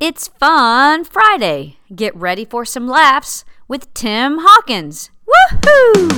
It's 0.00 0.26
Fun 0.26 1.04
Friday. 1.04 1.76
Get 1.94 2.16
ready 2.16 2.44
for 2.44 2.64
some 2.64 2.88
laughs 2.88 3.44
with 3.68 3.94
Tim 3.94 4.38
Hawkins. 4.40 5.10
Woohoo! 5.24 6.10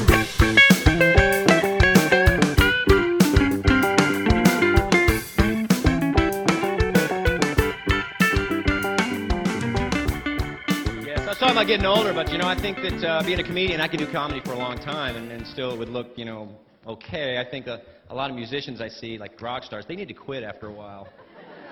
Talking 11.39 11.51
about 11.51 11.67
getting 11.67 11.85
older, 11.85 12.15
but 12.15 12.33
you 12.33 12.39
know, 12.39 12.49
I 12.49 12.55
think 12.55 12.79
that 12.79 13.05
uh, 13.05 13.23
being 13.23 13.39
a 13.39 13.45
comedian, 13.45 13.83
I 13.83 13.89
could 13.89 14.01
do 14.01 14.07
comedy 14.07 14.41
for 14.41 14.53
a 14.53 14.59
long 14.59 14.79
time, 14.79 15.17
and, 15.17 15.31
and 15.31 15.47
still 15.47 15.71
it 15.71 15.79
would 15.79 15.91
look, 15.91 16.17
you 16.17 16.25
know, 16.25 16.49
okay. 16.87 17.39
I 17.39 17.45
think 17.45 17.67
a, 17.67 17.83
a 18.09 18.15
lot 18.15 18.31
of 18.31 18.37
musicians 18.37 18.81
I 18.81 18.89
see, 18.89 19.19
like 19.19 19.41
rock 19.43 19.63
stars, 19.65 19.85
they 19.87 19.97
need 19.97 20.09
to 20.09 20.15
quit 20.15 20.43
after 20.45 20.67
a 20.67 20.73
while. 20.73 21.09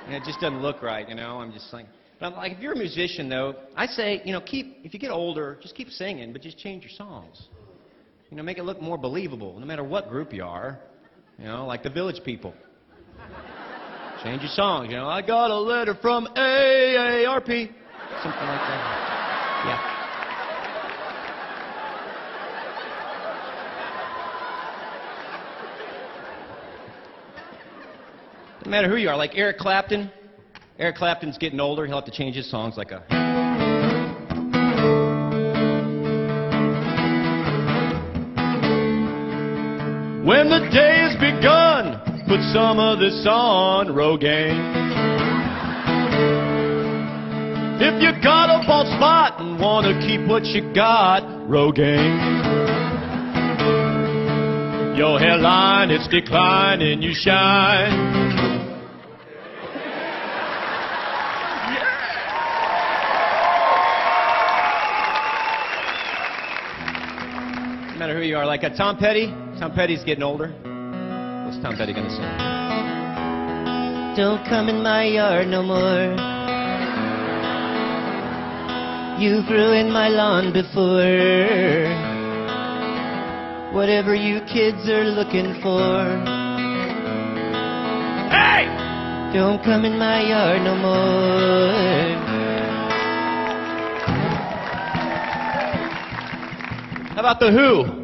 Know, 0.08 0.16
it 0.16 0.24
just 0.24 0.40
doesn't 0.40 0.60
look 0.60 0.82
right, 0.82 1.08
you 1.08 1.14
know. 1.14 1.38
I'm 1.40 1.52
just 1.52 1.72
like, 1.72 1.86
but 2.20 2.26
I'm 2.26 2.34
like, 2.34 2.52
if 2.52 2.60
you're 2.60 2.72
a 2.72 2.76
musician 2.76 3.28
though, 3.28 3.54
I 3.76 3.86
say, 3.86 4.22
you 4.24 4.32
know, 4.32 4.40
keep 4.40 4.78
if 4.84 4.92
you 4.92 5.00
get 5.00 5.10
older, 5.10 5.58
just 5.62 5.74
keep 5.74 5.88
singing, 5.90 6.32
but 6.32 6.42
just 6.42 6.58
change 6.58 6.82
your 6.82 6.92
songs. 6.92 7.48
You 8.30 8.36
know, 8.36 8.42
make 8.42 8.58
it 8.58 8.64
look 8.64 8.80
more 8.80 8.98
believable, 8.98 9.58
no 9.58 9.66
matter 9.66 9.84
what 9.84 10.08
group 10.08 10.32
you 10.32 10.44
are. 10.44 10.78
You 11.38 11.46
know, 11.46 11.66
like 11.66 11.82
the 11.82 11.90
Village 11.90 12.22
People. 12.24 12.54
Change 14.22 14.42
your 14.42 14.50
songs. 14.52 14.90
You 14.90 14.96
know, 14.96 15.08
I 15.08 15.20
got 15.20 15.50
a 15.50 15.58
letter 15.58 15.94
from 16.00 16.26
AARP. 16.26 17.46
Something 17.46 18.46
like 18.46 18.64
that. 18.68 19.64
Yeah. 19.66 19.93
No 28.64 28.70
matter 28.70 28.88
who 28.88 28.96
you 28.96 29.10
are, 29.10 29.16
like 29.16 29.32
Eric 29.34 29.58
Clapton. 29.58 30.10
Eric 30.78 30.96
Clapton's 30.96 31.36
getting 31.36 31.60
older. 31.60 31.84
He'll 31.86 31.96
have 31.96 32.06
to 32.06 32.10
change 32.10 32.34
his 32.34 32.50
songs 32.50 32.78
like 32.78 32.92
a. 32.92 33.00
When 40.24 40.48
the 40.48 40.66
day 40.72 40.96
has 41.00 41.14
begun, 41.16 42.00
put 42.26 42.40
some 42.54 42.78
of 42.78 42.98
this 42.98 43.26
on, 43.28 43.88
Rogaine. 43.88 44.72
If 47.82 48.02
you 48.02 48.22
got 48.22 48.48
a 48.48 48.66
bald 48.66 48.86
spot 48.86 49.42
and 49.42 49.60
wanna 49.60 50.00
keep 50.00 50.26
what 50.26 50.46
you 50.46 50.72
got, 50.72 51.22
Rogaine. 51.46 52.53
It's 55.94 56.08
declining, 56.08 57.00
you 57.02 57.14
shine. 57.14 57.92
No 67.92 67.98
matter 67.98 68.18
who 68.18 68.24
you 68.24 68.36
are, 68.36 68.44
like 68.44 68.64
a 68.64 68.76
Tom 68.76 68.96
Petty. 68.96 69.28
Tom 69.60 69.70
Petty's 69.72 70.02
getting 70.02 70.24
older. 70.24 70.48
What's 71.46 71.62
Tom 71.62 71.76
Petty 71.76 71.92
gonna 71.92 72.10
sing? 72.10 72.22
Don't 74.16 74.44
come 74.48 74.68
in 74.68 74.82
my 74.82 75.04
yard 75.04 75.46
no 75.46 75.62
more. 75.62 76.10
You've 79.20 79.48
ruined 79.48 79.92
my 79.92 80.08
lawn 80.08 80.52
before. 80.52 82.23
Whatever 83.74 84.14
you 84.14 84.40
kids 84.42 84.88
are 84.88 85.02
looking 85.02 85.60
for. 85.60 86.04
Hey! 88.30 88.70
Don't 89.34 89.64
come 89.64 89.84
in 89.84 89.98
my 89.98 90.22
yard 90.22 90.62
no 90.62 90.76
more. 90.76 92.14
How 97.14 97.18
about 97.18 97.40
the 97.40 97.50
Who? 97.50 98.03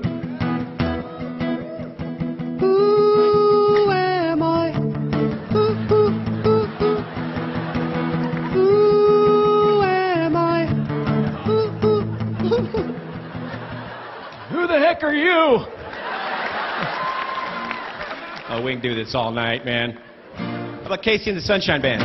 We 18.64 18.72
can 18.74 18.82
do 18.82 18.94
this 18.94 19.14
all 19.14 19.30
night, 19.30 19.64
man. 19.64 19.92
How 20.36 20.86
about 20.86 21.02
KC 21.02 21.28
and 21.28 21.36
the 21.36 21.40
Sunshine 21.40 21.80
Band? 21.80 22.02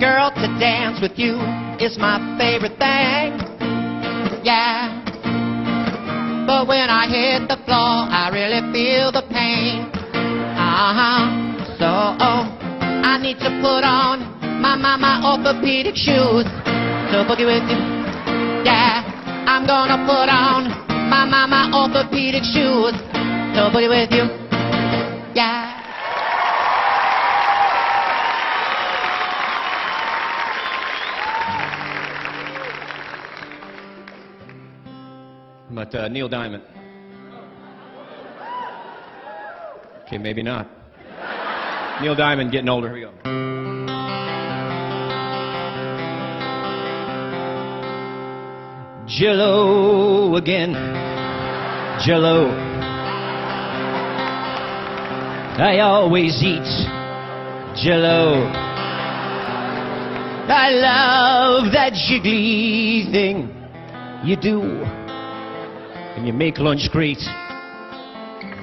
Girl, 0.00 0.30
to 0.32 0.48
dance 0.58 1.00
with 1.00 1.18
you 1.18 1.36
is 1.78 1.98
my 1.98 2.16
favorite 2.40 2.78
thing. 2.80 3.36
Yeah. 4.42 4.96
But 6.46 6.66
when 6.66 6.88
I 6.88 7.04
hit 7.06 7.48
the 7.48 7.56
floor, 7.64 8.08
I 8.08 8.30
really 8.32 8.64
feel 8.72 9.12
the 9.12 9.22
pain. 9.28 9.92
Uh 10.56 10.92
huh. 10.96 11.76
So, 11.76 11.88
oh, 12.16 12.48
I 13.04 13.18
need 13.20 13.38
to 13.40 13.50
put 13.60 13.84
on 13.84 14.24
my, 14.62 14.74
my, 14.74 14.96
my 14.96 15.20
orthopedic 15.20 15.96
shoes 15.96 16.44
to 17.12 17.28
boogie 17.28 17.44
with 17.44 17.68
you. 17.68 17.78
Yeah. 18.64 19.04
I'm 19.46 19.66
gonna 19.66 20.06
put 20.06 20.30
on 20.30 20.91
my, 21.12 21.26
my, 21.26 21.46
my 21.46 21.64
orthopedic 21.76 22.42
shoes 22.42 22.96
Nobody 23.54 23.86
with 23.86 24.10
you. 24.12 24.24
Yeah. 25.34 25.78
But 35.70 35.94
uh, 35.94 36.08
Neil 36.08 36.30
Diamond? 36.30 36.62
Okay, 40.06 40.16
maybe 40.16 40.42
not. 40.42 40.66
Neil 42.00 42.14
Diamond 42.14 42.50
getting 42.50 42.70
older. 42.70 42.96
Here 42.96 43.10
we 43.10 43.22
go. 43.22 43.41
Jello 49.14 50.36
again. 50.36 50.72
Jello. 52.02 52.48
I 55.58 55.80
always 55.80 56.42
eat 56.42 56.64
Jello. 57.76 58.48
I 60.48 60.70
love 60.70 61.72
that 61.74 61.92
jiggly 61.92 63.12
thing 63.12 63.52
you 64.24 64.36
do. 64.36 64.62
And 64.62 66.26
you 66.26 66.32
make 66.32 66.56
lunch 66.56 66.88
great. 66.90 67.18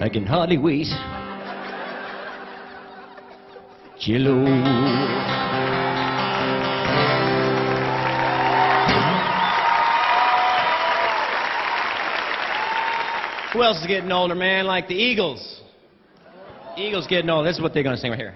I 0.01 0.09
can 0.11 0.25
hardly 0.25 0.57
wait. 0.57 0.87
Jello. 3.99 4.45
Who 13.59 13.65
else 13.65 13.81
is 13.81 13.87
getting 13.87 14.09
older, 14.09 14.35
man? 14.35 14.67
Like 14.67 14.87
the 14.87 14.95
Eagles. 14.95 15.59
Eagles 16.77 17.07
getting 17.07 17.29
old. 17.29 17.45
This 17.45 17.57
is 17.57 17.61
what 17.61 17.73
they're 17.73 17.83
going 17.83 17.97
to 17.97 18.01
sing 18.01 18.11
right 18.11 18.17
here. 18.17 18.33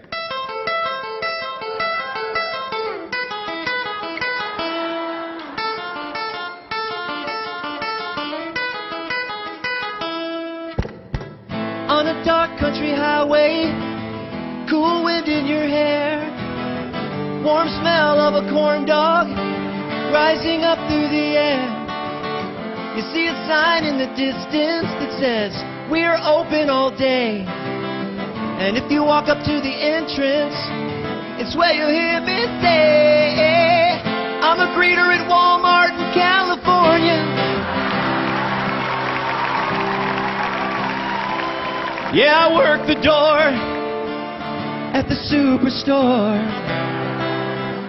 On 11.87 12.05
a 12.05 12.25
dark 12.25 12.59
country 12.59 12.91
highway, 12.91 13.71
cool 14.69 15.05
wind 15.05 15.29
in 15.29 15.45
your 15.45 15.63
hair, 15.63 16.19
warm 17.45 17.69
smell 17.79 18.19
of 18.19 18.43
a 18.43 18.51
corn 18.51 18.85
dog 18.85 19.27
rising 20.13 20.63
up 20.63 20.77
through 20.89 21.07
the 21.07 21.37
air. 21.37 21.72
You 22.93 23.01
see 23.09 23.25
a 23.25 23.33
sign 23.49 23.89
in 23.89 23.97
the 23.97 24.05
distance 24.13 24.85
that 25.01 25.17
says, 25.17 25.49
We're 25.89 26.13
open 26.13 26.69
all 26.69 26.93
day. 26.95 27.41
And 27.41 28.77
if 28.77 28.85
you 28.91 29.01
walk 29.01 29.29
up 29.33 29.41
to 29.41 29.55
the 29.65 29.73
entrance, 29.73 30.53
it's 31.41 31.57
where 31.57 31.73
you'll 31.73 31.89
hear 31.89 32.21
me 32.21 32.45
say, 32.61 33.97
I'm 34.45 34.61
a 34.61 34.69
greeter 34.77 35.09
at 35.09 35.25
Walmart 35.25 35.89
in 35.89 36.13
California. 36.13 37.17
Yeah, 42.13 42.45
I 42.45 42.53
work 42.53 42.85
the 42.85 43.01
door 43.01 43.41
at 44.93 45.09
the 45.09 45.17
superstore. 45.33 46.37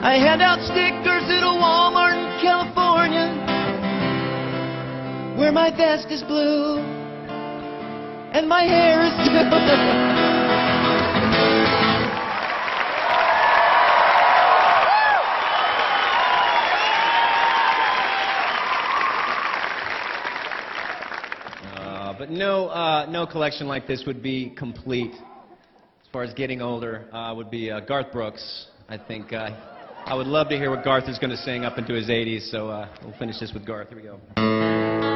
I 0.01 0.17
hand 0.17 0.41
out 0.41 0.65
stickers 0.65 1.29
at 1.29 1.45
a 1.45 1.53
Walmart 1.61 2.17
in 2.17 2.41
California 2.41 3.54
where 5.37 5.51
my 5.51 5.71
vest 5.77 6.07
is 6.11 6.23
blue 6.23 6.79
and 8.33 8.49
my 8.49 8.63
hair 8.63 9.03
is 9.05 9.13
blue. 9.29 9.75
Uh, 21.75 22.19
but 22.19 22.31
no, 22.31 22.69
uh, 22.69 23.07
no 23.11 23.27
collection 23.27 23.67
like 23.67 23.89
this 23.89 24.05
would 24.07 24.23
be 24.23 24.51
complete. 24.51 25.13
As 25.13 26.09
far 26.13 26.23
as 26.23 26.33
getting 26.35 26.63
older, 26.63 27.07
uh, 27.13 27.35
would 27.37 27.51
be 27.51 27.73
uh, 27.73 27.81
Garth 27.81 28.13
Brooks. 28.13 28.67
I 28.89 28.99
think 28.99 29.33
uh, 29.33 29.51
I 30.07 30.15
would 30.15 30.29
love 30.29 30.49
to 30.51 30.57
hear 30.57 30.71
what 30.71 30.85
Garth 30.85 31.09
is 31.09 31.19
going 31.19 31.31
to 31.31 31.37
sing 31.39 31.65
up 31.65 31.77
into 31.77 31.95
his 31.95 32.09
80s. 32.09 32.51
So 32.51 32.69
uh, 32.69 32.89
we'll 33.03 33.19
finish 33.19 33.41
this 33.41 33.53
with 33.53 33.67
Garth. 33.67 33.89
Here 33.89 33.99
we 33.99 34.05
go. 34.05 35.14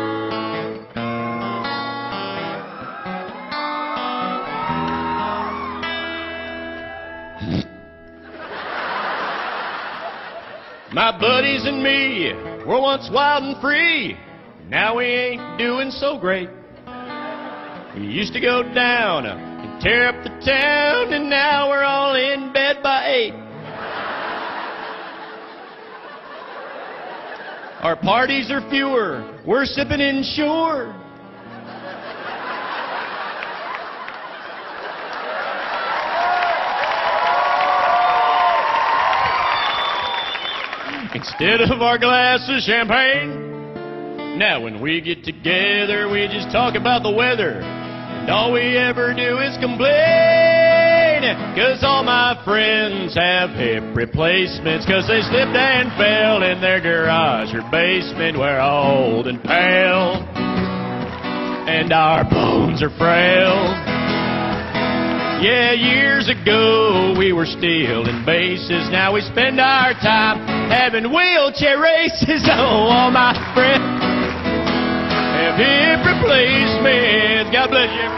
My 10.99 11.17
buddies 11.17 11.65
and 11.65 11.81
me 11.81 12.33
were 12.67 12.81
once 12.81 13.09
wild 13.13 13.45
and 13.45 13.63
free. 13.63 14.17
Now 14.69 14.97
we 14.97 15.05
ain't 15.05 15.57
doing 15.57 15.93
so 15.93 16.19
great. 16.19 16.51
We 17.95 18.05
used 18.05 18.33
to 18.33 18.41
go 18.41 18.65
down 18.65 19.25
and 19.25 19.81
tear 19.81 20.09
up 20.09 20.25
the 20.25 20.31
town, 20.45 21.13
and 21.13 21.31
now 21.31 21.69
we're 21.69 21.85
all 21.85 22.17
in 22.17 22.53
bed 22.53 22.83
by 22.83 23.07
eight. 23.15 23.33
Our 27.81 27.95
parties 27.95 28.51
are 28.51 28.69
fewer. 28.69 29.41
We're 29.47 29.67
sipping 29.67 30.01
Ensure. 30.01 30.97
Instead 41.19 41.63
of 41.63 41.83
our 41.83 41.99
glass 41.99 42.49
of 42.49 42.61
champagne. 42.63 44.39
Now, 44.39 44.63
when 44.63 44.81
we 44.81 45.01
get 45.01 45.25
together, 45.25 46.09
we 46.09 46.29
just 46.29 46.53
talk 46.53 46.77
about 46.77 47.03
the 47.03 47.11
weather. 47.11 47.59
And 47.59 48.31
all 48.31 48.53
we 48.53 48.79
ever 48.79 49.13
do 49.15 49.39
is 49.43 49.59
complain. 49.59 49.89
Cause 51.59 51.83
all 51.83 52.05
my 52.05 52.41
friends 52.45 53.17
have 53.17 53.51
hip 53.51 53.83
replacements. 53.97 54.87
Cause 54.87 55.09
they 55.09 55.21
slipped 55.23 55.59
and 55.59 55.91
fell 55.99 56.45
in 56.45 56.61
their 56.61 56.81
garage 56.81 57.53
or 57.53 57.69
basement. 57.69 58.39
We're 58.39 58.61
old 58.61 59.27
and 59.27 59.43
pale. 59.43 60.23
And 61.67 61.93
our 61.93 62.23
bones 62.31 62.81
are 62.81 62.97
frail. 62.97 63.88
Yeah, 65.41 65.71
years 65.73 66.29
ago 66.29 67.15
we 67.17 67.33
were 67.33 67.47
stealing 67.47 68.25
bases. 68.27 68.91
Now 68.91 69.15
we 69.15 69.21
spend 69.21 69.61
our 69.61 69.93
time 69.95 70.39
having 70.69 71.05
wheelchair 71.15 71.79
races. 71.81 72.43
Oh, 72.51 72.91
all 72.91 73.11
my 73.13 73.33
friends 73.55 74.03
have 75.39 75.55
hip 75.55 76.05
replacements. 76.05 77.53
God 77.55 77.71
bless 77.71 77.93
you. 77.95 78.09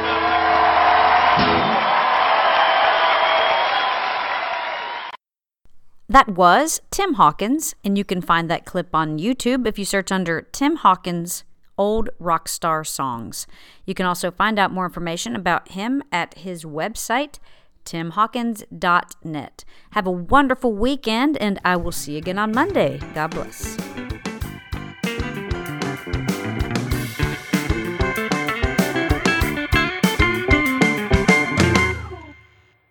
That 6.09 6.31
was 6.31 6.81
Tim 6.91 7.15
Hawkins, 7.15 7.75
and 7.85 7.99
you 7.99 8.05
can 8.05 8.23
find 8.23 8.51
that 8.51 8.65
clip 8.65 8.95
on 8.95 9.19
YouTube 9.19 9.67
if 9.67 9.79
you 9.79 9.85
search 9.85 10.11
under 10.11 10.41
Tim 10.41 10.77
Hawkins 10.77 11.45
Old 11.81 12.11
Rock 12.19 12.47
Star 12.47 12.85
Songs. 12.85 13.47
You 13.87 13.95
can 13.95 14.05
also 14.05 14.31
find 14.31 14.59
out 14.59 14.71
more 14.71 14.85
information 14.85 15.35
about 15.35 15.71
him 15.71 16.03
at 16.13 16.35
his 16.35 16.63
website, 16.63 17.39
timhawkins.net. 17.87 19.65
Have 19.93 20.07
a 20.07 20.11
wonderful 20.11 20.75
weekend, 20.75 21.39
and 21.39 21.59
I 21.65 21.77
will 21.77 21.93
see 21.93 22.13
you 22.13 22.19
again 22.19 22.39
on 22.39 22.53
Monday. 22.53 23.01
God 23.15 23.31
bless. 23.31 23.90